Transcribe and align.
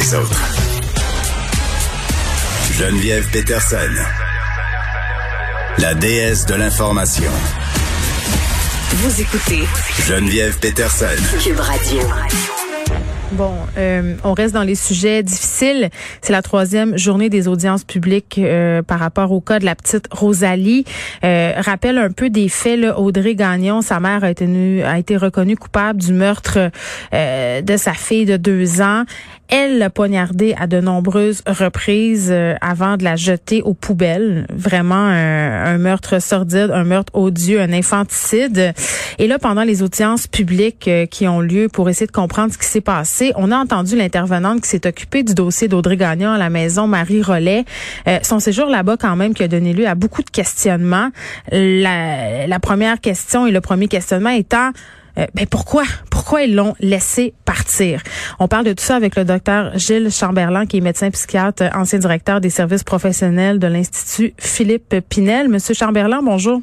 les 0.00 0.14
autres. 0.14 0.42
Geneviève 2.72 3.28
Peterson, 3.30 3.76
la 5.78 5.94
déesse 5.94 6.46
de 6.46 6.54
l'information. 6.54 7.30
Vous 8.92 9.20
écoutez 9.20 9.64
Geneviève 10.06 10.58
Peterson. 10.58 11.06
Cube 11.42 11.60
Radio. 11.60 12.00
Bon, 13.32 13.54
euh, 13.78 14.16
on 14.24 14.32
reste 14.32 14.54
dans 14.54 14.64
les 14.64 14.74
sujets 14.74 15.22
difficiles. 15.22 15.90
C'est 16.20 16.32
la 16.32 16.42
troisième 16.42 16.98
journée 16.98 17.28
des 17.28 17.46
audiences 17.46 17.84
publiques 17.84 18.38
euh, 18.38 18.82
par 18.82 18.98
rapport 18.98 19.30
au 19.30 19.40
cas 19.40 19.60
de 19.60 19.64
la 19.64 19.76
petite 19.76 20.06
Rosalie. 20.10 20.84
Euh, 21.22 21.52
rappelle 21.58 21.98
un 21.98 22.10
peu 22.10 22.28
des 22.28 22.48
faits. 22.48 22.80
Là, 22.80 22.98
Audrey 22.98 23.36
Gagnon, 23.36 23.82
sa 23.82 24.00
mère 24.00 24.24
a 24.24 24.30
été, 24.30 24.82
a 24.82 24.98
été 24.98 25.16
reconnue 25.16 25.56
coupable 25.56 26.00
du 26.00 26.12
meurtre 26.12 26.72
euh, 27.14 27.62
de 27.62 27.76
sa 27.76 27.92
fille 27.92 28.24
de 28.24 28.36
deux 28.36 28.80
ans. 28.80 29.04
Elle 29.50 29.78
l'a 29.78 29.90
poignardée 29.90 30.54
à 30.56 30.68
de 30.68 30.80
nombreuses 30.80 31.42
reprises 31.44 32.28
euh, 32.30 32.54
avant 32.60 32.96
de 32.96 33.02
la 33.02 33.16
jeter 33.16 33.62
aux 33.62 33.74
poubelles. 33.74 34.46
Vraiment 34.48 34.94
un, 34.94 35.76
meurtre 35.78 36.22
sordide, 36.22 36.70
un 36.72 36.84
meurtre 36.84 37.12
odieux, 37.16 37.60
un 37.60 37.72
infanticide. 37.72 38.72
Et 39.18 39.26
là, 39.26 39.40
pendant 39.40 39.64
les 39.64 39.82
audiences 39.82 40.28
publiques 40.28 40.86
euh, 40.86 41.06
qui 41.06 41.26
ont 41.26 41.40
lieu 41.40 41.68
pour 41.68 41.88
essayer 41.88 42.06
de 42.06 42.12
comprendre 42.12 42.52
ce 42.52 42.58
qui 42.58 42.66
s'est 42.66 42.80
passé, 42.80 43.32
on 43.34 43.50
a 43.50 43.56
entendu 43.56 43.96
l'intervenante 43.96 44.60
qui 44.60 44.68
s'est 44.68 44.86
occupée 44.86 45.24
du 45.24 45.34
dossier 45.34 45.66
d'Audrey 45.66 45.96
Gagnon 45.96 46.30
à 46.30 46.38
la 46.38 46.48
maison, 46.48 46.86
Marie 46.86 47.22
Rollet. 47.22 47.64
Euh, 48.06 48.20
son 48.22 48.38
séjour 48.38 48.66
là-bas, 48.66 48.98
quand 48.98 49.16
même, 49.16 49.34
qui 49.34 49.42
a 49.42 49.48
donné 49.48 49.72
lieu 49.72 49.88
à 49.88 49.96
beaucoup 49.96 50.22
de 50.22 50.30
questionnements. 50.30 51.10
La, 51.50 52.46
la 52.46 52.60
première 52.60 53.00
question 53.00 53.48
et 53.48 53.50
le 53.50 53.60
premier 53.60 53.88
questionnement 53.88 54.30
étant 54.30 54.70
euh, 55.20 55.26
ben 55.34 55.46
pourquoi? 55.46 55.84
Pourquoi 56.10 56.42
ils 56.42 56.54
l'ont 56.54 56.74
laissé 56.80 57.34
partir? 57.44 58.02
On 58.38 58.48
parle 58.48 58.64
de 58.64 58.72
tout 58.72 58.84
ça 58.84 58.96
avec 58.96 59.16
le 59.16 59.24
docteur 59.24 59.76
Gilles 59.76 60.10
Chamberlain 60.10 60.66
qui 60.66 60.78
est 60.78 60.80
médecin 60.80 61.10
psychiatre, 61.10 61.64
ancien 61.74 61.98
directeur 61.98 62.40
des 62.40 62.50
services 62.50 62.84
professionnels 62.84 63.58
de 63.58 63.66
l'Institut 63.66 64.34
Philippe 64.38 64.96
Pinel. 65.08 65.48
Monsieur 65.48 65.74
Chamberlain, 65.74 66.20
bonjour. 66.22 66.62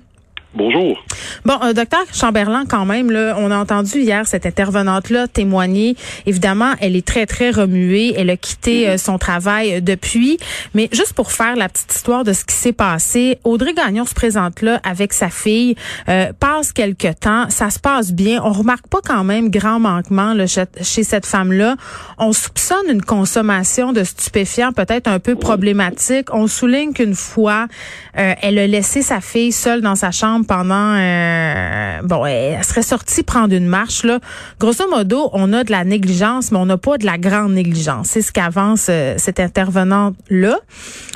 Bonjour. 0.57 0.97
Bon, 1.45 1.53
euh, 1.63 1.73
docteur 1.73 2.01
Chamberlain, 2.11 2.65
quand 2.67 2.85
même, 2.85 3.11
là, 3.11 3.35
on 3.37 3.51
a 3.51 3.57
entendu 3.57 3.99
hier 3.99 4.25
cette 4.25 4.47
intervenante-là 4.47 5.27
témoigner. 5.27 5.95
Évidemment, 6.25 6.73
elle 6.81 6.95
est 6.95 7.05
très, 7.05 7.27
très 7.27 7.51
remuée. 7.51 8.15
Elle 8.17 8.31
a 8.31 8.37
quitté 8.37 8.89
euh, 8.89 8.97
son 8.97 9.19
travail 9.19 9.75
euh, 9.75 9.81
depuis. 9.81 10.39
Mais 10.73 10.89
juste 10.91 11.13
pour 11.13 11.31
faire 11.31 11.55
la 11.55 11.69
petite 11.69 11.93
histoire 11.93 12.23
de 12.23 12.33
ce 12.33 12.43
qui 12.43 12.55
s'est 12.55 12.73
passé, 12.73 13.37
Audrey 13.43 13.75
Gagnon 13.75 14.03
se 14.05 14.15
présente 14.15 14.63
là 14.63 14.81
avec 14.83 15.13
sa 15.13 15.29
fille, 15.29 15.75
euh, 16.09 16.33
passe 16.39 16.73
quelque 16.73 17.13
temps, 17.13 17.51
ça 17.51 17.69
se 17.69 17.77
passe 17.77 18.11
bien. 18.11 18.41
On 18.43 18.51
remarque 18.51 18.87
pas 18.87 19.01
quand 19.05 19.23
même 19.23 19.51
grand 19.51 19.79
manquement 19.79 20.33
là, 20.33 20.47
chez, 20.47 20.63
chez 20.81 21.03
cette 21.03 21.27
femme-là. 21.27 21.75
On 22.17 22.33
soupçonne 22.33 22.89
une 22.89 23.03
consommation 23.03 23.93
de 23.93 24.03
stupéfiants 24.03 24.71
peut-être 24.71 25.07
un 25.07 25.19
peu 25.19 25.35
problématique. 25.35 26.33
On 26.33 26.47
souligne 26.47 26.93
qu'une 26.93 27.13
fois, 27.13 27.67
elle 28.13 28.57
a 28.57 28.65
laissé 28.65 29.03
sa 29.03 29.21
fille 29.21 29.51
seule 29.51 29.81
dans 29.81 29.95
sa 29.95 30.09
chambre 30.09 30.46
pendant 30.47 30.95
euh, 30.95 32.01
bon, 32.03 32.25
elle 32.25 32.63
serait 32.63 32.81
sortie 32.81 33.23
prendre 33.23 33.53
une 33.53 33.67
marche 33.67 34.03
là. 34.03 34.19
Grosso 34.59 34.89
modo, 34.89 35.29
on 35.33 35.53
a 35.53 35.63
de 35.63 35.71
la 35.71 35.83
négligence, 35.83 36.51
mais 36.51 36.57
on 36.57 36.65
n'a 36.65 36.77
pas 36.77 36.97
de 36.97 37.05
la 37.05 37.17
grande 37.17 37.53
négligence. 37.53 38.07
C'est 38.07 38.21
ce 38.21 38.31
qu'avance 38.31 38.87
euh, 38.89 39.15
cette 39.17 39.39
intervenante 39.39 40.15
là. 40.29 40.57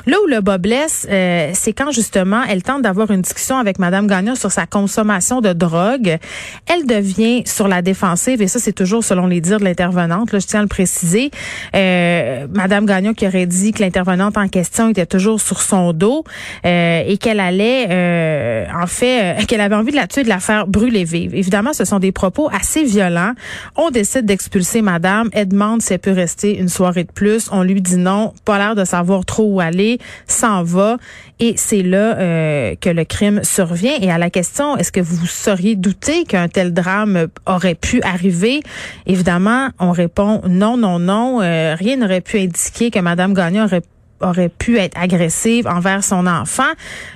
Là 0.06 0.16
où 0.24 0.26
le 0.26 0.40
bas 0.40 0.58
blesse, 0.58 1.06
euh, 1.10 1.50
c'est 1.54 1.72
quand 1.72 1.92
justement 1.92 2.42
elle 2.48 2.62
tente 2.62 2.82
d'avoir 2.82 3.10
une 3.10 3.22
discussion 3.22 3.56
avec 3.56 3.78
Madame 3.78 4.06
Gagnon 4.06 4.34
sur 4.34 4.50
sa 4.50 4.66
consommation 4.66 5.40
de 5.40 5.52
drogue. 5.52 6.18
Elle 6.66 6.86
devient 6.86 7.42
sur 7.46 7.68
la 7.68 7.82
défensive 7.82 8.42
et 8.42 8.48
ça 8.48 8.58
c'est 8.58 8.72
toujours 8.72 9.04
selon 9.04 9.26
les 9.26 9.40
dires 9.40 9.58
de 9.58 9.64
l'intervenante. 9.64 10.32
Là, 10.32 10.38
je 10.38 10.46
tiens 10.46 10.60
à 10.60 10.62
le 10.62 10.68
préciser. 10.68 11.30
Euh, 11.74 12.46
Madame 12.52 12.86
Gagnon 12.86 13.14
qui 13.14 13.26
aurait 13.26 13.46
dit 13.46 13.72
que 13.72 13.82
l'intervenante 13.82 14.36
en 14.36 14.48
question 14.48 14.90
était 14.90 15.06
toujours 15.06 15.40
sur 15.40 15.60
son 15.60 15.92
dos 15.92 16.24
euh, 16.66 17.02
et 17.06 17.16
qu'elle 17.18 17.40
allait 17.40 17.86
euh, 17.90 18.66
en 18.74 18.86
fait 18.86 19.11
qu'elle 19.46 19.60
avait 19.60 19.74
envie 19.74 19.92
de 19.92 19.96
la 19.96 20.06
tuer, 20.06 20.22
de 20.22 20.28
la 20.28 20.40
faire 20.40 20.66
brûler 20.66 21.04
vive. 21.04 21.34
Évidemment, 21.34 21.72
ce 21.72 21.84
sont 21.84 21.98
des 21.98 22.12
propos 22.12 22.48
assez 22.52 22.84
violents. 22.84 23.32
On 23.76 23.90
décide 23.90 24.26
d'expulser 24.26 24.82
Madame. 24.82 25.28
Elle 25.32 25.48
demande 25.48 25.82
si 25.82 25.92
elle 25.92 25.98
peut 25.98 26.12
rester 26.12 26.58
une 26.58 26.68
soirée 26.68 27.04
de 27.04 27.12
plus. 27.12 27.48
On 27.52 27.62
lui 27.62 27.80
dit 27.80 27.96
non, 27.96 28.32
pas 28.44 28.58
l'air 28.58 28.74
de 28.74 28.84
savoir 28.84 29.24
trop 29.24 29.44
où 29.44 29.60
aller, 29.60 29.98
s'en 30.26 30.62
va. 30.62 30.96
Et 31.40 31.54
c'est 31.56 31.82
là 31.82 32.16
euh, 32.18 32.74
que 32.80 32.88
le 32.88 33.04
crime 33.04 33.40
survient. 33.42 33.96
Et 34.00 34.10
à 34.10 34.18
la 34.18 34.30
question, 34.30 34.76
est-ce 34.76 34.92
que 34.92 35.00
vous 35.00 35.26
seriez 35.26 35.74
douté 35.74 36.24
qu'un 36.24 36.48
tel 36.48 36.72
drame 36.72 37.26
aurait 37.46 37.74
pu 37.74 38.00
arriver? 38.02 38.60
Évidemment, 39.06 39.70
on 39.80 39.90
répond 39.90 40.40
non, 40.48 40.76
non, 40.76 40.98
non. 40.98 41.40
Euh, 41.42 41.74
rien 41.74 41.96
n'aurait 41.96 42.20
pu 42.20 42.38
indiquer 42.38 42.90
que 42.90 43.00
Madame 43.00 43.34
Gagnon 43.34 43.64
aurait 43.64 43.82
aurait 44.22 44.48
pu 44.48 44.78
être 44.78 44.98
agressive 45.00 45.66
envers 45.66 46.02
son 46.04 46.26
enfant. 46.26 46.70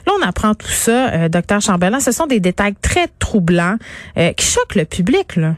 Là, 0.06 0.12
on 0.18 0.26
apprend 0.26 0.54
tout 0.54 0.66
ça, 0.66 1.12
euh, 1.12 1.28
docteur 1.28 1.60
Chambellan. 1.60 2.00
Ce 2.00 2.12
sont 2.12 2.26
des 2.26 2.40
détails 2.40 2.74
très 2.82 3.08
troublants 3.18 3.76
euh, 4.18 4.32
qui 4.32 4.46
choquent 4.46 4.74
le 4.74 4.84
public. 4.84 5.36
Là. 5.36 5.54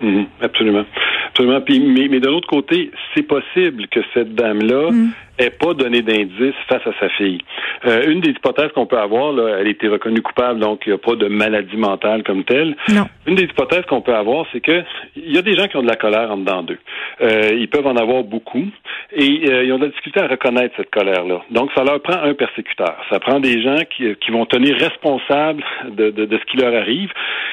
Mmh, 0.00 0.24
absolument. 0.42 0.84
Absolument. 1.30 1.60
Puis, 1.60 1.80
mais, 1.80 2.08
mais 2.08 2.20
de 2.20 2.28
l'autre 2.28 2.48
côté, 2.48 2.90
c'est 3.14 3.22
possible 3.22 3.88
que 3.88 4.00
cette 4.14 4.34
dame-là 4.34 4.90
mmh 4.90 5.10
ait 5.38 5.50
pas 5.50 5.74
donné 5.74 6.02
d'indice 6.02 6.54
face 6.68 6.86
à 6.86 6.92
sa 7.00 7.08
fille. 7.10 7.40
Euh, 7.86 8.10
une 8.10 8.20
des 8.20 8.30
hypothèses 8.30 8.72
qu'on 8.74 8.86
peut 8.86 8.98
avoir, 8.98 9.32
là, 9.32 9.58
elle 9.58 9.66
a 9.66 9.70
été 9.70 9.88
reconnue 9.88 10.22
coupable, 10.22 10.60
donc 10.60 10.82
il 10.86 10.90
n'y 10.90 10.94
a 10.94 10.98
pas 10.98 11.14
de 11.14 11.28
maladie 11.28 11.76
mentale 11.76 12.22
comme 12.22 12.44
telle. 12.44 12.76
Non. 12.88 13.06
Une 13.26 13.34
des 13.34 13.44
hypothèses 13.44 13.84
qu'on 13.88 14.00
peut 14.00 14.14
avoir, 14.14 14.46
c'est 14.52 14.60
que 14.60 14.82
il 15.16 15.34
y 15.34 15.38
a 15.38 15.42
des 15.42 15.54
gens 15.54 15.66
qui 15.66 15.76
ont 15.76 15.82
de 15.82 15.88
la 15.88 15.96
colère 15.96 16.30
en 16.30 16.36
dedans 16.36 16.62
d'eux. 16.62 16.78
Euh, 17.20 17.50
ils 17.58 17.68
peuvent 17.68 17.86
en 17.86 17.96
avoir 17.96 18.22
beaucoup 18.22 18.66
et 19.12 19.50
euh, 19.50 19.64
ils 19.64 19.72
ont 19.72 19.78
de 19.78 19.84
la 19.84 19.90
difficulté 19.90 20.20
à 20.20 20.26
reconnaître 20.26 20.74
cette 20.76 20.90
colère-là. 20.90 21.42
Donc, 21.50 21.70
ça 21.74 21.84
leur 21.84 22.00
prend 22.00 22.22
un 22.22 22.34
persécuteur. 22.34 22.96
Ça 23.10 23.20
prend 23.20 23.40
des 23.40 23.62
gens 23.62 23.80
qui, 23.96 24.14
qui 24.16 24.30
vont 24.30 24.46
tenir 24.46 24.76
responsables 24.76 25.64
de, 25.90 26.10
de, 26.10 26.24
de 26.24 26.38
ce 26.38 26.44
qui 26.50 26.56
leur 26.56 26.74
arrive. 26.74 27.10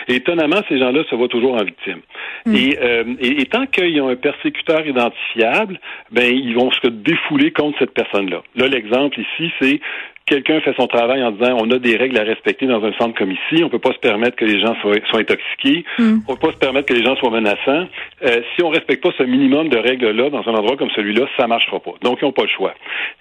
Et 0.07 0.15
étonnamment, 0.15 0.61
ces 0.67 0.79
gens-là 0.79 1.03
se 1.09 1.15
voient 1.15 1.27
toujours 1.27 1.53
en 1.53 1.63
victime. 1.63 1.99
Mm. 2.45 2.55
Et, 2.55 2.79
euh, 2.81 3.03
et, 3.19 3.41
et, 3.41 3.45
tant 3.45 3.65
qu'ils 3.65 4.01
ont 4.01 4.09
un 4.09 4.15
persécuteur 4.15 4.85
identifiable, 4.85 5.79
ben 6.11 6.33
ils 6.33 6.55
vont 6.55 6.71
se 6.71 6.87
défouler 6.87 7.51
contre 7.51 7.72
cette 7.79 7.93
personne-là. 7.93 8.41
Là, 8.55 8.67
l'exemple 8.67 9.19
ici, 9.19 9.51
c'est 9.59 9.79
quelqu'un 10.25 10.61
fait 10.61 10.73
son 10.79 10.87
travail 10.87 11.23
en 11.23 11.31
disant 11.31 11.57
on 11.59 11.69
a 11.71 11.79
des 11.79 11.97
règles 11.97 12.17
à 12.17 12.23
respecter 12.23 12.65
dans 12.65 12.83
un 12.83 12.93
centre 12.93 13.17
comme 13.17 13.31
ici, 13.31 13.63
on 13.63 13.69
peut 13.69 13.79
pas 13.79 13.91
se 13.91 13.99
permettre 13.99 14.35
que 14.37 14.45
les 14.45 14.59
gens 14.59 14.75
soient, 14.81 14.95
soient 15.09 15.19
intoxiqués, 15.19 15.83
mm. 15.99 16.19
on 16.27 16.35
peut 16.35 16.47
pas 16.47 16.53
se 16.53 16.57
permettre 16.57 16.87
que 16.87 16.93
les 16.93 17.03
gens 17.03 17.15
soient 17.17 17.29
menaçants. 17.29 17.87
Euh, 18.23 18.41
si 18.55 18.63
on 18.63 18.69
respecte 18.69 19.03
pas 19.03 19.11
ce 19.17 19.23
minimum 19.23 19.69
de 19.69 19.77
règles-là 19.77 20.29
dans 20.29 20.47
un 20.47 20.53
endroit 20.53 20.77
comme 20.77 20.91
celui-là, 20.91 21.27
ça 21.37 21.47
marchera 21.47 21.79
pas. 21.79 21.93
Donc 22.01 22.19
ils 22.21 22.25
n'ont 22.25 22.31
pas 22.31 22.43
le 22.43 22.49
choix. 22.49 22.73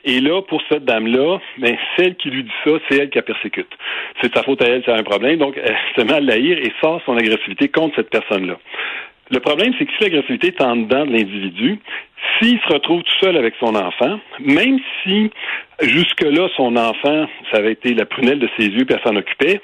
Et 0.04 0.20
là, 0.20 0.42
pour 0.42 0.62
cette 0.68 0.84
dame-là, 0.84 1.38
ben 1.58 1.76
celle 1.96 2.14
qui 2.16 2.30
lui 2.30 2.44
dit 2.44 2.52
ça, 2.64 2.70
c'est 2.88 2.98
elle 2.98 3.10
qui 3.10 3.18
la 3.18 3.22
persécute. 3.22 3.70
C'est 4.20 4.28
de 4.28 4.34
sa 4.34 4.42
faute 4.42 4.62
à 4.62 4.66
elle, 4.66 4.82
c'est 4.84 4.92
un 4.92 5.02
problème. 5.02 5.38
Donc 5.38 5.58
elle 5.62 5.76
se 5.96 6.02
met 6.02 6.14
à 6.14 6.20
l'haïr 6.20 6.58
et 6.58 6.72
sort 6.80 7.00
son 7.04 7.16
agressivité 7.16 7.68
contre 7.68 7.96
cette 7.96 8.10
personne-là. 8.10 8.58
Le 9.30 9.40
problème, 9.40 9.72
c'est 9.78 9.86
que 9.86 9.92
si 9.96 10.02
l'agressivité 10.02 10.48
est 10.48 10.60
en 10.60 10.76
dedans 10.76 11.06
de 11.06 11.12
l'individu, 11.12 11.78
s'il 12.38 12.58
se 12.60 12.72
retrouve 12.72 13.02
tout 13.02 13.18
seul 13.20 13.36
avec 13.36 13.54
son 13.60 13.74
enfant, 13.74 14.18
même 14.40 14.78
si 15.02 15.30
jusque-là, 15.80 16.48
son 16.56 16.76
enfant, 16.76 17.26
ça 17.50 17.58
avait 17.58 17.72
été 17.72 17.94
la 17.94 18.06
prunelle 18.06 18.38
de 18.38 18.48
ses 18.56 18.66
yeux, 18.66 18.84
puis 18.84 18.96
elle 18.96 19.02
s'en 19.02 19.16
occupait, 19.16 19.60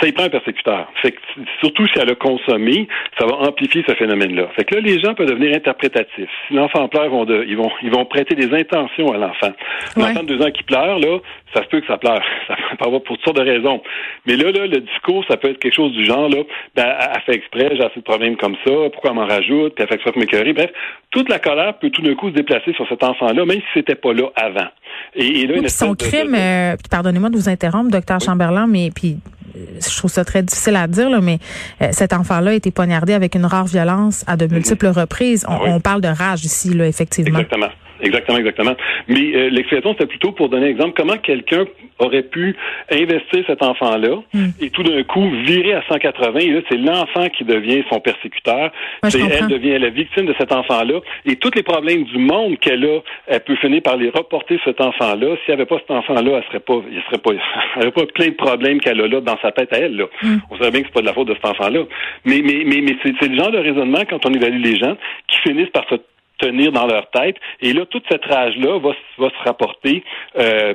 ça 0.00 0.08
y 0.08 0.12
prend 0.12 0.24
un 0.24 0.28
persécuteur. 0.28 0.90
Fait 1.00 1.12
que, 1.12 1.18
surtout 1.60 1.86
si 1.86 1.98
elle 1.98 2.10
a 2.10 2.14
consommé, 2.14 2.88
ça 3.18 3.26
va 3.26 3.36
amplifier 3.36 3.84
ce 3.86 3.94
phénomène-là. 3.94 4.48
Fait 4.56 4.64
que 4.64 4.74
là, 4.74 4.80
les 4.80 5.00
gens 5.00 5.14
peuvent 5.14 5.28
devenir 5.28 5.54
interprétatifs. 5.56 6.28
Si 6.48 6.54
l'enfant 6.54 6.88
pleure, 6.88 7.06
ils 7.06 7.10
vont, 7.10 7.24
de, 7.24 7.44
ils 7.46 7.56
vont, 7.56 7.70
ils 7.82 7.90
vont 7.90 8.04
prêter 8.04 8.34
des 8.34 8.54
intentions 8.54 9.12
à 9.12 9.18
l'enfant. 9.18 9.52
Ouais. 9.96 10.02
L'enfant 10.08 10.22
de 10.22 10.34
deux 10.34 10.44
ans 10.44 10.50
qui 10.50 10.62
pleure, 10.64 10.98
là, 10.98 11.18
ça 11.54 11.62
se 11.62 11.68
peut 11.68 11.80
que 11.80 11.86
ça 11.86 11.98
pleure. 11.98 12.22
Ça 12.48 12.56
peut 12.78 12.86
avoir 12.86 13.02
pour 13.02 13.16
toutes 13.16 13.24
sortes 13.24 13.36
de 13.36 13.42
raisons. 13.42 13.82
Mais 14.26 14.36
là, 14.36 14.50
là, 14.50 14.66
le 14.66 14.80
discours, 14.80 15.24
ça 15.28 15.36
peut 15.36 15.50
être 15.50 15.58
quelque 15.58 15.74
chose 15.74 15.92
du 15.92 16.04
genre, 16.04 16.28
là, 16.28 16.42
ben, 16.74 16.86
elle 16.86 17.20
fait 17.22 17.34
exprès, 17.34 17.70
j'ai 17.72 17.84
assez 17.84 18.00
de 18.00 18.04
problèmes 18.04 18.36
comme 18.36 18.56
ça, 18.64 18.72
pourquoi 18.92 19.10
elle 19.10 19.16
m'en 19.16 19.26
rajoute, 19.26 19.74
puis 19.74 19.82
elle 19.82 19.88
fait 19.88 19.94
exprès 19.94 20.12
pour 20.12 20.20
m'écœurer. 20.20 20.52
Bref, 20.52 20.70
toute 21.10 21.28
la 21.28 21.38
colère 21.38 21.78
peut 21.78 21.90
tout 21.90 22.01
d'un 22.02 22.14
coup 22.14 22.28
se 22.30 22.34
déplacer 22.34 22.72
sur 22.74 22.86
cet 22.88 23.02
enfant-là, 23.02 23.44
même 23.44 23.58
si 23.58 23.66
c'était 23.74 23.94
pas 23.94 24.12
là 24.12 24.28
avant. 24.36 24.68
Et, 25.14 25.40
et 25.40 25.46
là, 25.46 25.54
oui, 25.58 25.70
son 25.70 25.94
crime, 25.94 26.32
de... 26.32 26.36
euh, 26.36 26.76
pardonnez-moi 26.90 27.30
de 27.30 27.36
vous 27.36 27.48
interrompre, 27.48 27.90
docteur 27.90 28.18
oui. 28.20 28.26
Chamberlain, 28.26 28.66
mais 28.66 28.90
puis 28.94 29.18
je 29.54 29.96
trouve 29.96 30.10
ça 30.10 30.24
très 30.24 30.42
difficile 30.42 30.76
à 30.76 30.86
dire, 30.86 31.10
là, 31.10 31.20
mais 31.20 31.38
euh, 31.80 31.88
cet 31.92 32.12
enfant-là 32.12 32.52
a 32.52 32.54
été 32.54 32.70
poignardé 32.70 33.12
avec 33.12 33.34
une 33.34 33.46
rare 33.46 33.66
violence 33.66 34.24
à 34.26 34.36
de 34.36 34.46
multiples 34.46 34.86
mm 34.86 34.90
-hmm. 34.90 35.00
reprises. 35.00 35.46
On, 35.48 35.54
oui. 35.54 35.70
on, 35.74 35.80
parle 35.80 36.00
de 36.00 36.08
rage 36.08 36.44
ici, 36.44 36.72
là, 36.74 36.86
effectivement. 36.86 37.40
Exactement. 37.40 37.70
Exactement, 38.02 38.38
exactement. 38.38 38.74
Mais 39.08 39.34
euh, 39.34 39.48
l'explication, 39.50 39.92
c'était 39.92 40.06
plutôt 40.06 40.32
pour 40.32 40.48
donner 40.48 40.66
un 40.66 40.70
exemple 40.70 40.94
comment 40.96 41.16
quelqu'un 41.16 41.64
aurait 41.98 42.24
pu 42.24 42.56
investir 42.90 43.44
cet 43.46 43.62
enfant-là 43.62 44.16
mm. 44.34 44.48
et 44.60 44.70
tout 44.70 44.82
d'un 44.82 45.02
coup 45.04 45.30
virer 45.46 45.74
à 45.74 45.82
180. 45.88 46.38
Et 46.40 46.50
là, 46.50 46.60
c'est 46.68 46.78
l'enfant 46.78 47.28
qui 47.28 47.44
devient 47.44 47.84
son 47.90 48.00
persécuteur. 48.00 48.72
Ouais, 49.02 49.10
elle 49.14 49.46
devient 49.46 49.78
la 49.78 49.90
victime 49.90 50.26
de 50.26 50.34
cet 50.36 50.52
enfant-là. 50.52 51.00
Et 51.24 51.36
tous 51.36 51.52
les 51.54 51.62
problèmes 51.62 52.02
du 52.04 52.18
monde 52.18 52.58
qu'elle 52.58 52.84
a, 52.84 52.98
elle 53.28 53.40
peut 53.40 53.56
finir 53.56 53.82
par 53.82 53.96
les 53.96 54.10
reporter 54.10 54.58
cet 54.64 54.80
enfant-là. 54.80 55.36
S'il 55.44 55.54
n'y 55.54 55.54
avait 55.54 55.66
pas 55.66 55.78
cet 55.78 55.90
enfant-là, 55.92 56.38
elle 56.38 56.44
serait 56.48 56.60
pas, 56.60 56.82
il 56.90 57.02
serait 57.02 57.18
pas, 57.18 57.30
elle 57.76 57.82
aurait 57.82 57.92
pas 57.92 58.06
plein 58.12 58.28
de 58.28 58.34
problèmes 58.34 58.80
qu'elle 58.80 59.00
a 59.00 59.06
là 59.06 59.20
dans 59.20 59.38
sa 59.40 59.52
tête 59.52 59.72
à 59.72 59.78
elle. 59.78 59.96
Là. 59.96 60.06
Mm. 60.22 60.36
On 60.50 60.56
savait 60.58 60.70
bien 60.72 60.80
que 60.82 60.88
c'est 60.88 60.94
pas 60.94 61.02
de 61.02 61.06
la 61.06 61.14
faute 61.14 61.28
de 61.28 61.34
cet 61.34 61.44
enfant-là. 61.44 61.84
Mais, 62.24 62.42
mais, 62.42 62.62
mais, 62.66 62.80
mais 62.80 62.96
c'est 63.02 63.28
le 63.28 63.36
genre 63.36 63.52
de 63.52 63.58
raisonnement 63.58 64.02
quand 64.10 64.26
on 64.26 64.32
évalue 64.32 64.60
les 64.60 64.76
gens 64.76 64.96
qui 65.28 65.38
finissent 65.38 65.70
par 65.70 65.88
se 65.88 65.96
tenir 66.42 66.72
dans 66.72 66.86
leur 66.86 67.08
tête. 67.10 67.36
Et 67.60 67.72
là, 67.72 67.86
toute 67.86 68.04
cette 68.10 68.24
rage-là 68.24 68.78
va, 68.78 68.90
va 69.18 69.30
se 69.30 69.44
rapporter 69.44 70.02
euh, 70.38 70.74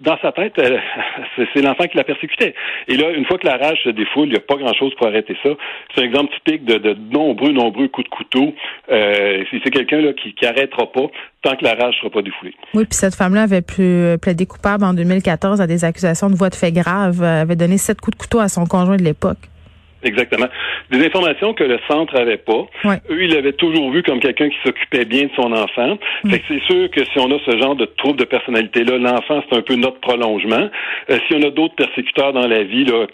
dans 0.00 0.18
sa 0.20 0.32
tête. 0.32 0.54
c'est 1.36 1.62
l'enfant 1.62 1.84
qui 1.86 1.96
la 1.96 2.04
persécutait. 2.04 2.54
Et 2.88 2.96
là, 2.96 3.10
une 3.10 3.24
fois 3.24 3.38
que 3.38 3.46
la 3.46 3.56
rage 3.56 3.78
se 3.84 3.90
défoule, 3.90 4.26
il 4.26 4.32
n'y 4.32 4.36
a 4.36 4.40
pas 4.40 4.56
grand-chose 4.56 4.94
pour 4.96 5.06
arrêter 5.06 5.36
ça. 5.42 5.50
C'est 5.94 6.02
un 6.02 6.04
exemple 6.04 6.34
typique 6.34 6.64
de, 6.64 6.78
de 6.78 6.94
nombreux, 7.10 7.52
nombreux 7.52 7.88
coups 7.88 8.08
de 8.08 8.14
couteau. 8.14 8.54
Euh, 8.90 9.44
c'est 9.50 9.70
quelqu'un 9.70 10.00
là 10.00 10.12
qui, 10.12 10.34
qui 10.34 10.46
arrêtera 10.46 10.90
pas 10.90 11.06
tant 11.42 11.56
que 11.56 11.64
la 11.64 11.74
rage 11.74 11.94
ne 11.96 12.00
sera 12.00 12.10
pas 12.10 12.22
défoulée. 12.22 12.54
Oui, 12.74 12.84
puis 12.84 12.94
cette 12.94 13.14
femme-là 13.14 13.42
avait 13.42 13.62
pu 13.62 14.16
plaider 14.20 14.46
coupable 14.46 14.84
en 14.84 14.94
2014 14.94 15.60
à 15.60 15.66
des 15.66 15.84
accusations 15.84 16.30
de 16.30 16.34
voie 16.34 16.50
de 16.50 16.54
fait 16.54 16.72
grave, 16.72 17.22
avait 17.22 17.56
donné 17.56 17.76
sept 17.76 18.00
coups 18.00 18.16
de 18.16 18.22
couteau 18.22 18.40
à 18.40 18.48
son 18.48 18.64
conjoint 18.64 18.96
de 18.96 19.04
l'époque. 19.04 19.38
Exactement. 20.04 20.46
Des 20.90 21.04
informations 21.04 21.54
que 21.54 21.64
le 21.64 21.78
centre 21.88 22.16
avait 22.16 22.36
pas. 22.36 22.66
Eux, 23.10 23.22
ils 23.24 23.32
l'avaient 23.32 23.52
toujours 23.52 23.90
vu 23.90 24.02
comme 24.02 24.20
quelqu'un 24.20 24.48
qui 24.48 24.56
s'occupait 24.64 25.04
bien 25.04 25.24
de 25.24 25.30
son 25.34 25.52
enfant. 25.52 25.98
Mm. 26.24 26.30
Fait 26.30 26.38
que 26.40 26.44
c'est 26.48 26.62
sûr 26.64 26.90
que 26.90 27.04
si 27.04 27.18
on 27.18 27.30
a 27.30 27.38
ce 27.44 27.58
genre 27.58 27.74
de 27.74 27.86
trouble 27.86 28.18
de 28.18 28.24
personnalité-là, 28.24 28.98
l'enfant, 28.98 29.42
c'est 29.48 29.56
un 29.56 29.62
peu 29.62 29.74
notre 29.76 30.00
prolongement. 30.00 30.68
Euh, 31.10 31.18
si 31.26 31.34
on 31.34 31.42
a 31.42 31.50
d'autres 31.50 31.74
persécuteurs 31.74 32.32
dans 32.32 32.46
la 32.46 32.62
vie, 32.62 32.84
là, 32.84 33.06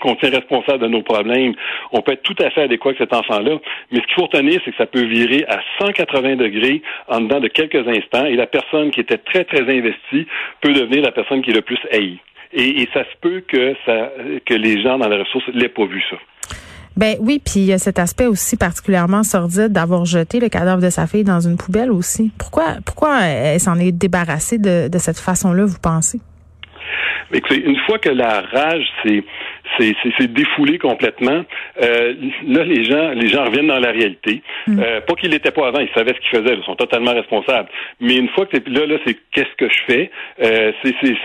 qu'on 0.00 0.14
tient 0.16 0.30
responsable 0.30 0.78
de 0.78 0.88
nos 0.88 1.02
problèmes, 1.02 1.54
on 1.92 2.00
peut 2.00 2.12
être 2.12 2.22
tout 2.22 2.36
à 2.40 2.50
fait 2.50 2.62
adéquat 2.62 2.90
avec 2.90 2.98
cet 2.98 3.12
enfant-là. 3.12 3.58
Mais 3.90 4.00
ce 4.00 4.06
qu'il 4.06 4.14
faut 4.14 4.22
retenir, 4.22 4.60
c'est 4.64 4.70
que 4.70 4.76
ça 4.76 4.86
peut 4.86 5.04
virer 5.04 5.44
à 5.48 5.60
180 5.78 6.36
degrés 6.36 6.82
en 7.08 7.20
dedans 7.20 7.40
de 7.40 7.48
quelques 7.48 7.86
instants 7.88 8.26
et 8.26 8.36
la 8.36 8.46
personne 8.46 8.90
qui 8.90 9.00
était 9.00 9.18
très, 9.18 9.44
très 9.44 9.62
investie 9.62 10.26
peut 10.60 10.72
devenir 10.72 11.02
la 11.02 11.12
personne 11.12 11.42
qui 11.42 11.50
est 11.50 11.54
le 11.54 11.62
plus 11.62 11.78
haïe. 11.90 12.18
Et, 12.54 12.88
ça 12.92 13.04
se 13.04 13.16
peut 13.20 13.42
que 13.46 13.74
ça 13.86 14.10
que 14.44 14.54
les 14.54 14.82
gens 14.82 14.98
dans 14.98 15.08
les 15.08 15.18
ressources 15.18 15.46
l'aient 15.54 15.68
pas 15.68 15.86
vu 15.86 16.02
ça. 16.10 16.16
Ben 16.94 17.16
oui, 17.20 17.40
puis 17.42 17.60
il 17.60 17.66
y 17.66 17.72
a 17.72 17.78
cet 17.78 17.98
aspect 17.98 18.26
aussi 18.26 18.58
particulièrement 18.58 19.22
sordide 19.22 19.72
d'avoir 19.72 20.04
jeté 20.04 20.40
le 20.40 20.50
cadavre 20.50 20.82
de 20.82 20.90
sa 20.90 21.06
fille 21.06 21.24
dans 21.24 21.40
une 21.40 21.56
poubelle 21.56 21.90
aussi. 21.90 22.30
Pourquoi 22.38 22.76
pourquoi 22.84 23.22
elle 23.22 23.60
s'en 23.60 23.78
est 23.78 23.92
débarrassée 23.92 24.58
de, 24.58 24.88
de 24.88 24.98
cette 24.98 25.18
façon-là, 25.18 25.64
vous 25.64 25.80
pensez? 25.82 26.20
Mais 27.30 27.40
une 27.56 27.78
fois 27.86 27.98
que 27.98 28.10
la 28.10 28.42
rage 28.42 28.84
s'est 29.02 29.24
c'est 29.78 30.32
défoulé 30.32 30.78
complètement. 30.78 31.44
Euh, 31.82 32.14
là, 32.46 32.64
les 32.64 32.84
gens, 32.84 33.10
les 33.10 33.28
gens 33.28 33.44
reviennent 33.44 33.68
dans 33.68 33.78
la 33.78 33.90
réalité. 33.90 34.42
Mm. 34.66 34.80
Euh, 34.80 35.00
pas 35.00 35.14
qu'ils 35.14 35.30
l'étaient 35.30 35.50
pas 35.50 35.68
avant, 35.68 35.80
ils 35.80 35.90
savaient 35.94 36.14
ce 36.14 36.20
qu'ils 36.20 36.40
faisaient, 36.40 36.56
ils 36.56 36.64
sont 36.64 36.76
totalement 36.76 37.14
responsables. 37.14 37.68
Mais 38.00 38.16
une 38.16 38.28
fois 38.28 38.46
que 38.46 38.56
t'es 38.56 38.70
là, 38.70 38.86
là, 38.86 38.96
c'est 39.06 39.16
qu'est-ce 39.32 39.54
que 39.56 39.68
je 39.68 39.82
fais? 39.86 40.10
Euh, 40.42 40.72
C'est 40.82 41.16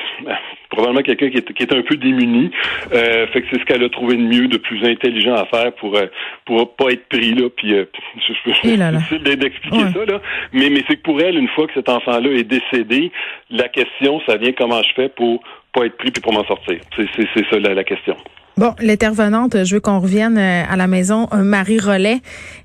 probablement 0.70 1.02
quelqu'un 1.02 1.30
qui 1.30 1.38
est, 1.38 1.54
qui 1.54 1.64
est 1.64 1.74
un 1.74 1.82
peu 1.82 1.96
démuni. 1.96 2.52
Euh, 2.94 3.28
fait 3.28 3.42
que 3.42 3.48
c'est 3.52 3.60
ce 3.60 3.66
qu'elle 3.66 3.84
a 3.84 3.90
trouvé 3.90 4.16
de 4.16 4.22
mieux, 4.22 4.48
de 4.48 4.58
plus 4.58 4.84
intelligent 4.86 5.36
à 5.36 5.46
faire 5.46 5.74
pour 5.74 5.96
euh, 5.96 6.08
pour 6.46 6.76
pas 6.76 6.92
être 6.92 7.08
pris 7.08 7.34
là. 7.34 7.50
Puis 7.56 7.74
euh, 7.74 7.86
difficile 8.16 9.24
d'expliquer 9.38 9.86
ça 9.94 10.06
là. 10.06 10.22
Mais 10.54 10.70
mais 10.70 10.84
c'est 10.88 10.98
que 10.98 11.02
pour 11.02 11.22
elle, 11.22 11.38
une 11.38 11.48
fois 11.50 11.68
que 11.68 11.74
cet 11.74 11.90
enfant-là 11.90 12.32
est 12.32 12.44
décédé, 12.44 13.12
la 13.50 13.70
question, 13.70 14.22
ça 14.28 14.38
vient 14.38 14.52
comment 14.52 14.82
je 14.84 14.94
fais 14.94 15.10
pour 15.10 15.42
être 15.86 15.98
pris 15.98 16.12
puis 16.12 16.22
pour 16.22 16.34
m'en 16.34 16.46
sortir. 16.46 16.80
C'est 16.96 17.50
ça 17.50 17.60
la 17.60 17.84
question. 17.84 18.16
Bon, 18.58 18.74
l'intervenante, 18.80 19.66
je 19.66 19.76
veux 19.76 19.80
qu'on 19.80 20.00
revienne 20.00 20.36
euh, 20.36 20.64
à 20.68 20.76
la 20.78 20.88
maison. 20.88 21.30
Euh, 21.32 21.44
Marie 21.44 21.80
Rollet, 21.80 22.22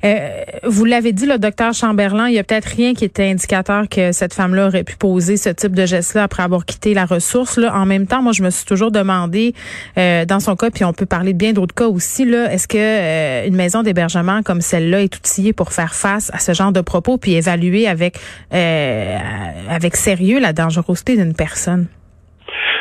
euh, 0.07 0.43
vous 0.65 0.87
l'avez 0.87 1.13
dit, 1.13 1.27
le 1.27 1.37
docteur 1.37 1.75
Chamberlain, 1.75 2.29
il 2.29 2.35
y 2.35 2.39
a 2.39 2.45
peut-être 2.45 2.65
rien 2.65 2.95
qui 2.95 3.05
était 3.05 3.29
indicateur 3.29 3.91
que 3.91 4.11
cette 4.11 4.33
femme-là 4.33 4.69
aurait 4.69 4.85
pu 4.85 4.97
poser 4.97 5.37
ce 5.37 5.51
type 5.51 5.75
de 5.75 5.85
geste-là 5.85 6.23
après 6.23 6.45
avoir 6.45 6.65
quitté 6.65 6.95
la 6.95 7.05
ressource. 7.05 7.59
Là. 7.59 7.77
En 7.77 7.85
même 7.85 8.07
temps, 8.07 8.23
moi, 8.23 8.33
je 8.33 8.43
me 8.43 8.49
suis 8.49 8.65
toujours 8.65 8.91
demandé, 8.91 9.53
dans 9.97 10.41
son 10.41 10.57
cas, 10.57 10.71
puis 10.71 10.85
on 10.85 10.95
peut 10.95 11.05
parler 11.05 11.35
de 11.35 11.39
bien 11.39 11.53
d'autres 11.53 11.75
cas 11.75 11.89
aussi, 11.89 12.25
là, 12.25 12.51
est-ce 12.51 12.67
que 12.67 13.47
une 13.47 13.55
maison 13.55 13.83
d'hébergement 13.83 14.43
comme 14.43 14.63
celle-là 14.63 15.03
est 15.03 15.15
outillée 15.15 15.53
pour 15.53 15.73
faire 15.73 15.95
face 15.95 16.31
à 16.33 16.39
ce 16.39 16.55
genre 16.55 16.73
de 16.73 16.81
propos 16.81 17.19
puis 17.19 17.35
évaluer 17.35 17.87
avec 17.87 18.17
avec 18.51 19.97
sérieux 19.97 20.41
la 20.41 20.55
dangerosité 20.55 21.19
d'une 21.19 21.35
personne? 21.35 21.87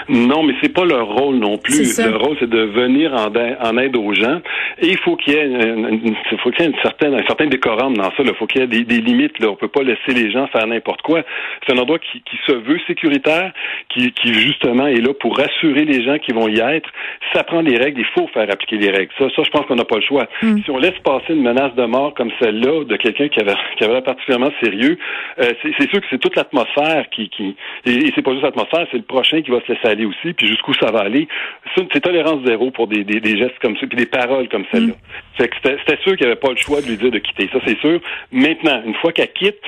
Non, 0.09 0.43
mais 0.43 0.53
c'est 0.61 0.73
pas 0.73 0.85
leur 0.85 1.07
rôle 1.07 1.35
non 1.35 1.57
plus. 1.57 1.99
Leur 1.99 2.21
rôle, 2.21 2.37
c'est 2.39 2.49
de 2.49 2.61
venir 2.61 3.13
en, 3.13 3.77
aide 3.77 3.95
aux 3.95 4.13
gens. 4.13 4.41
Et 4.79 4.87
il 4.87 4.97
faut 4.99 5.15
qu'il 5.15 5.33
y 5.33 5.37
ait, 5.37 5.45
une, 5.45 6.15
faut 6.43 6.51
qu'il 6.51 6.61
y 6.61 6.67
ait 6.67 6.71
une 6.71 6.81
certaine, 6.81 7.13
un 7.13 7.25
certain 7.25 7.47
décorum 7.47 7.95
dans 7.95 8.11
ça. 8.11 8.17
Il 8.19 8.33
faut 8.35 8.47
qu'il 8.47 8.61
y 8.61 8.63
ait 8.63 8.67
des, 8.67 8.83
des, 8.83 8.99
limites. 8.99 9.39
Là. 9.39 9.49
On 9.49 9.55
peut 9.55 9.67
pas 9.67 9.83
laisser 9.83 10.13
les 10.13 10.31
gens 10.31 10.47
faire 10.47 10.65
n'importe 10.67 11.01
quoi. 11.01 11.21
C'est 11.65 11.73
un 11.73 11.77
endroit 11.79 11.99
qui, 11.99 12.21
qui, 12.21 12.37
se 12.45 12.53
veut 12.53 12.79
sécuritaire, 12.87 13.51
qui, 13.89 14.11
qui 14.11 14.33
justement 14.33 14.87
est 14.87 15.01
là 15.01 15.13
pour 15.13 15.37
rassurer 15.37 15.85
les 15.85 16.03
gens 16.03 16.17
qui 16.17 16.31
vont 16.33 16.47
y 16.47 16.59
être. 16.59 16.89
Ça 17.33 17.43
prend 17.43 17.63
des 17.63 17.77
règles, 17.77 18.01
il 18.01 18.07
faut 18.13 18.27
faire 18.27 18.49
appliquer 18.51 18.77
les 18.77 18.89
règles. 18.89 19.11
Ça, 19.17 19.25
ça 19.35 19.43
je 19.43 19.49
pense 19.49 19.65
qu'on 19.65 19.75
n'a 19.75 19.85
pas 19.85 19.97
le 19.97 20.01
choix. 20.01 20.27
Mm. 20.41 20.61
Si 20.63 20.71
on 20.71 20.77
laisse 20.77 20.97
passer 21.03 21.33
une 21.33 21.43
menace 21.43 21.75
de 21.75 21.85
mort 21.85 22.13
comme 22.13 22.31
celle-là 22.41 22.83
de 22.85 22.95
quelqu'un 22.97 23.27
qui 23.27 23.39
avait, 23.39 23.55
qui 23.77 23.83
avait 23.83 23.93
l'air 23.93 24.03
particulièrement 24.03 24.51
sérieux, 24.63 24.97
euh, 25.39 25.51
c'est 25.61 25.89
sûr 25.89 26.01
que 26.01 26.07
c'est 26.09 26.19
toute 26.19 26.35
l'atmosphère 26.35 27.05
qui, 27.11 27.29
qui 27.29 27.55
et, 27.85 28.11
c'est 28.15 28.21
pas 28.21 28.31
juste 28.31 28.43
l'atmosphère, 28.43 28.87
c'est 28.91 28.97
le 28.97 29.03
prochain 29.03 29.41
qui 29.41 29.51
va 29.51 29.59
se 29.61 29.71
laisser 29.71 29.87
aller 29.91 30.05
aussi, 30.05 30.33
puis 30.33 30.47
jusqu'où 30.47 30.73
ça 30.73 30.91
va 30.91 31.01
aller. 31.01 31.27
C'est 31.75 31.99
tolérance 32.01 32.45
zéro 32.45 32.71
pour 32.71 32.87
des, 32.87 33.03
des, 33.03 33.37
gestes 33.37 33.59
comme 33.61 33.75
ça, 33.77 33.87
puis 33.87 33.97
des 33.97 34.05
paroles 34.05 34.49
comme 34.49 34.65
celle-là. 34.71 34.93
Mm. 34.93 35.45
c'était 35.63 36.01
sûr 36.03 36.15
qu'il 36.17 36.25
n'y 36.25 36.31
avait 36.31 36.39
pas 36.39 36.49
le 36.49 36.57
choix 36.57 36.81
de 36.81 36.87
lui 36.87 36.97
dire 36.97 37.11
de 37.11 37.19
quitter. 37.19 37.49
Ça, 37.51 37.59
c'est 37.65 37.79
sûr. 37.79 37.99
Maintenant, 38.31 38.81
une 38.85 38.95
fois 38.95 39.11
qu'elle 39.11 39.31
quitte, 39.33 39.59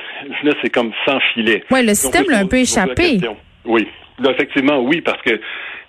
là, 0.42 0.52
c'est 0.62 0.70
comme 0.70 0.92
sans 1.06 1.20
filet. 1.32 1.62
Oui, 1.70 1.84
le 1.84 1.94
système 1.94 2.24
l'a 2.28 2.38
un 2.38 2.46
peu 2.46 2.58
échappé. 2.58 3.20
Oui. 3.64 3.86
Là, 4.18 4.30
effectivement, 4.30 4.78
oui, 4.80 5.00
parce 5.00 5.20
que 5.22 5.40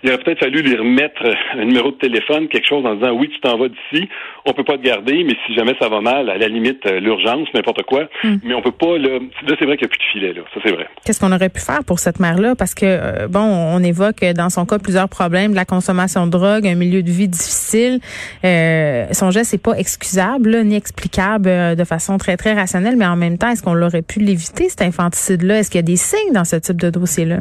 il 0.02 0.10
aurait 0.10 0.22
peut-être 0.22 0.40
fallu 0.40 0.62
lui 0.62 0.76
remettre 0.76 1.22
un 1.54 1.64
numéro 1.64 1.90
de 1.90 1.96
téléphone, 1.96 2.48
quelque 2.48 2.68
chose 2.68 2.84
en 2.84 2.94
disant 2.94 3.12
oui, 3.12 3.28
tu 3.28 3.40
t'en 3.40 3.58
vas 3.58 3.68
d'ici, 3.68 4.08
on 4.44 4.52
peut 4.52 4.64
pas 4.64 4.76
te 4.76 4.82
garder, 4.82 5.24
mais 5.24 5.34
si 5.46 5.54
jamais 5.54 5.74
ça 5.80 5.88
va 5.88 6.00
mal, 6.00 6.30
à 6.30 6.38
la 6.38 6.48
limite, 6.48 6.84
euh, 6.86 7.00
l'urgence, 7.00 7.48
n'importe 7.54 7.82
quoi, 7.82 8.04
hmm. 8.22 8.36
mais 8.44 8.54
on 8.54 8.62
peut 8.62 8.72
pas, 8.72 8.98
là, 8.98 9.18
là 9.18 9.54
c'est 9.58 9.64
vrai 9.64 9.76
qu'il 9.76 9.86
n'y 9.86 9.92
a 9.92 9.96
plus 9.96 9.98
de 9.98 10.10
filet, 10.12 10.32
là, 10.32 10.42
ça 10.54 10.60
c'est 10.64 10.72
vrai. 10.72 10.86
Qu'est-ce 11.04 11.20
qu'on 11.20 11.32
aurait 11.32 11.48
pu 11.48 11.60
faire 11.60 11.84
pour 11.84 11.98
cette 11.98 12.20
mère-là? 12.20 12.54
Parce 12.56 12.74
que, 12.74 12.84
euh, 12.84 13.28
bon, 13.28 13.40
on 13.40 13.82
évoque 13.82 14.24
dans 14.36 14.50
son 14.50 14.66
cas 14.66 14.78
plusieurs 14.78 15.08
problèmes, 15.08 15.54
la 15.54 15.64
consommation 15.64 16.26
de 16.26 16.30
drogue, 16.30 16.66
un 16.66 16.74
milieu 16.74 17.02
de 17.02 17.10
vie 17.10 17.28
difficile, 17.28 18.00
euh, 18.44 19.06
son 19.12 19.30
geste 19.30 19.52
n'est 19.52 19.58
pas 19.58 19.78
excusable, 19.78 20.62
ni 20.62 20.76
explicable 20.76 21.76
de 21.76 21.84
façon 21.84 22.18
très, 22.18 22.36
très 22.36 22.54
rationnelle, 22.54 22.96
mais 22.96 23.06
en 23.06 23.16
même 23.16 23.38
temps, 23.38 23.48
est-ce 23.48 23.62
qu'on 23.62 23.74
l'aurait 23.74 24.02
pu 24.02 24.20
l'éviter, 24.20 24.68
cet 24.68 24.82
infanticide-là? 24.82 25.58
Est-ce 25.58 25.70
qu'il 25.70 25.78
y 25.78 25.80
a 25.80 25.82
des 25.82 25.96
signes 25.96 26.32
dans 26.32 26.44
ce 26.44 26.56
type 26.56 26.80
de 26.80 26.90
dossier-là? 26.90 27.38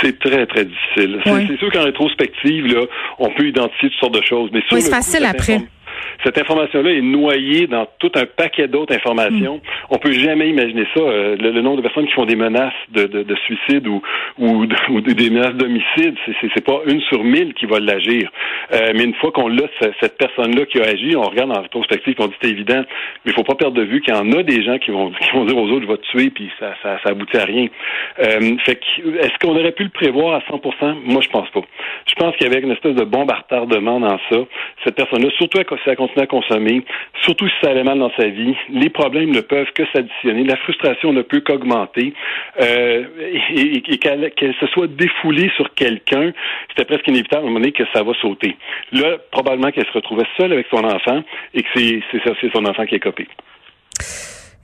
C'est 0.00 0.18
très, 0.18 0.46
très 0.46 0.64
difficile. 0.64 1.20
C'est 1.24 1.58
sûr 1.58 1.70
qu'en 1.72 1.84
rétrospective, 1.84 2.66
là, 2.66 2.86
on 3.18 3.30
peut 3.30 3.48
identifier 3.48 3.90
toutes 3.90 3.98
sortes 3.98 4.14
de 4.14 4.22
choses. 4.22 4.50
Mais 4.52 4.62
c'est 4.70 4.90
facile 4.90 5.24
après 5.24 5.60
cette 6.24 6.38
information-là 6.38 6.90
est 6.92 7.00
noyée 7.00 7.66
dans 7.66 7.86
tout 7.98 8.12
un 8.14 8.26
paquet 8.26 8.68
d'autres 8.68 8.94
informations. 8.94 9.56
Mm. 9.56 9.60
On 9.90 9.98
peut 9.98 10.12
jamais 10.12 10.48
imaginer 10.48 10.86
ça. 10.94 11.00
Euh, 11.00 11.36
le, 11.36 11.60
nombre 11.60 11.78
de 11.78 11.82
personnes 11.82 12.06
qui 12.06 12.12
font 12.12 12.24
des 12.24 12.36
menaces 12.36 12.72
de, 12.90 13.04
de, 13.04 13.22
de 13.22 13.36
suicide 13.46 13.86
ou, 13.86 14.02
ou, 14.38 14.66
ou, 14.90 15.00
des 15.00 15.30
menaces 15.30 15.54
d'homicide, 15.54 16.14
c'est 16.54 16.64
pas 16.64 16.80
une 16.86 17.00
sur 17.02 17.24
mille 17.24 17.54
qui 17.54 17.66
va 17.66 17.80
l'agir. 17.80 18.30
Euh, 18.72 18.92
mais 18.94 19.04
une 19.04 19.14
fois 19.14 19.32
qu'on 19.32 19.48
l'a, 19.48 19.64
cette 20.00 20.18
personne-là 20.18 20.66
qui 20.66 20.80
a 20.80 20.84
agi, 20.84 21.16
on 21.16 21.22
regarde 21.22 21.56
en 21.56 21.62
rétrospective, 21.62 22.14
on 22.18 22.26
dit 22.26 22.34
c'est 22.42 22.50
évident, 22.50 22.82
mais 23.24 23.32
il 23.32 23.34
faut 23.34 23.44
pas 23.44 23.54
perdre 23.54 23.76
de 23.76 23.82
vue 23.82 24.00
qu'il 24.00 24.14
y 24.14 24.16
en 24.16 24.32
a 24.32 24.42
des 24.42 24.62
gens 24.62 24.78
qui 24.78 24.90
vont, 24.90 25.10
qui 25.10 25.30
vont 25.32 25.44
dire 25.44 25.56
aux 25.56 25.68
autres 25.68 25.82
je 25.82 25.88
vais 25.88 25.98
te 25.98 26.06
tuer, 26.06 26.30
puis 26.30 26.50
ça, 26.58 26.74
ça, 26.82 26.98
ça 27.02 27.10
aboutit 27.10 27.36
à 27.36 27.44
rien. 27.44 27.66
Euh, 28.20 28.56
fait 28.64 28.76
que, 28.76 29.18
est-ce 29.18 29.38
qu'on 29.40 29.56
aurait 29.56 29.72
pu 29.72 29.84
le 29.84 29.90
prévoir 29.90 30.36
à 30.36 30.42
100 30.48 30.60
Moi, 31.04 31.22
je 31.22 31.28
pense 31.28 31.48
pas. 31.50 31.62
Je 32.06 32.14
pense 32.14 32.36
qu'il 32.36 32.46
y 32.46 32.50
avait 32.50 32.60
une 32.60 32.72
espèce 32.72 32.94
de 32.94 33.04
bombe 33.04 33.30
à 33.30 33.36
retardement 33.36 34.00
dans 34.00 34.18
ça. 34.30 34.36
Cette 34.84 34.96
personne-là, 34.96 35.30
surtout 35.36 35.58
à 35.58 35.64
ça 35.90 35.96
continuer 35.96 36.22
à 36.22 36.26
consommer, 36.26 36.84
surtout 37.22 37.48
si 37.48 37.54
ça 37.62 37.70
allait 37.70 37.84
mal 37.84 37.98
dans 37.98 38.10
sa 38.16 38.26
vie. 38.26 38.54
Les 38.70 38.90
problèmes 38.90 39.30
ne 39.30 39.40
peuvent 39.40 39.70
que 39.74 39.82
s'additionner. 39.92 40.44
La 40.44 40.56
frustration 40.56 41.12
ne 41.12 41.22
peut 41.22 41.40
qu'augmenter. 41.40 42.14
Euh, 42.60 43.04
et, 43.54 43.98
qu'elle 43.98 44.54
se 44.60 44.66
soit 44.68 44.86
défoulée 44.86 45.50
sur 45.56 45.74
quelqu'un, 45.74 46.32
c'était 46.70 46.84
presque 46.84 47.06
inévitable 47.08 47.42
à 47.42 47.46
un 47.46 47.48
moment 47.48 47.60
donné 47.60 47.72
que 47.72 47.84
ça 47.92 48.02
va 48.02 48.12
sauter. 48.20 48.56
Là, 48.92 49.18
probablement 49.30 49.70
qu'elle 49.70 49.86
se 49.86 49.92
retrouvait 49.92 50.26
seule 50.36 50.52
avec 50.52 50.66
son 50.70 50.84
enfant 50.84 51.22
et 51.54 51.62
que 51.62 51.68
c'est 51.74 52.52
son 52.52 52.64
enfant 52.64 52.86
qui 52.86 52.94
est 52.94 53.00
copé. 53.00 53.28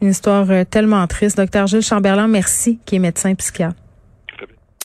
Une 0.02 0.09
histoire 0.09 0.50
euh, 0.50 0.64
tellement 0.64 1.06
triste. 1.06 1.38
Docteur 1.38 1.66
Gilles 1.66 1.83
Chamberlain, 1.83 2.28
merci, 2.28 2.78
qui 2.85 2.97
est 2.97 2.99
médecin 2.99 3.35
psychiatre. 3.35 3.86